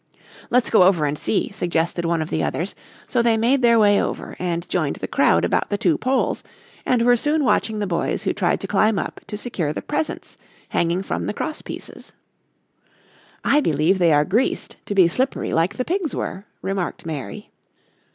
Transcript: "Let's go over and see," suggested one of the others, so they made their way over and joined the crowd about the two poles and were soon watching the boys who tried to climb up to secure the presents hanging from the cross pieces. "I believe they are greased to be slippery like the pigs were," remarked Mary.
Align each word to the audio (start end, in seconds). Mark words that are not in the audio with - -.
"Let's 0.49 0.71
go 0.71 0.81
over 0.81 1.05
and 1.05 1.15
see," 1.15 1.51
suggested 1.51 2.05
one 2.05 2.23
of 2.23 2.31
the 2.31 2.41
others, 2.43 2.73
so 3.07 3.21
they 3.21 3.37
made 3.37 3.61
their 3.61 3.77
way 3.77 4.01
over 4.01 4.35
and 4.39 4.67
joined 4.67 4.95
the 4.95 5.07
crowd 5.07 5.45
about 5.45 5.69
the 5.69 5.77
two 5.77 5.95
poles 5.95 6.43
and 6.87 7.03
were 7.03 7.15
soon 7.15 7.45
watching 7.45 7.77
the 7.77 7.85
boys 7.85 8.23
who 8.23 8.33
tried 8.33 8.59
to 8.61 8.67
climb 8.67 8.97
up 8.97 9.21
to 9.27 9.37
secure 9.37 9.71
the 9.73 9.83
presents 9.83 10.39
hanging 10.69 11.03
from 11.03 11.27
the 11.27 11.35
cross 11.35 11.61
pieces. 11.61 12.13
"I 13.43 13.59
believe 13.61 13.99
they 13.99 14.11
are 14.11 14.25
greased 14.25 14.75
to 14.87 14.95
be 14.95 15.07
slippery 15.07 15.53
like 15.53 15.75
the 15.77 15.85
pigs 15.85 16.15
were," 16.15 16.45
remarked 16.63 17.05
Mary. 17.05 17.51